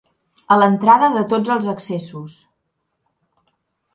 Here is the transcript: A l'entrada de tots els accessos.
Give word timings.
A 0.53 0.55
l'entrada 0.59 1.09
de 1.17 1.21
tots 1.33 1.51
els 1.57 1.67
accessos. 1.75 2.39